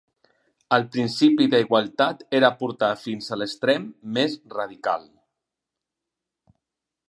El 0.77 0.85
principi 0.95 1.45
d'igualtat 1.51 2.23
era 2.39 2.49
portat 2.63 3.01
fins 3.03 3.29
a 3.29 3.39
l'extrem 3.43 3.87
més 4.19 4.39
radical. 4.57 5.07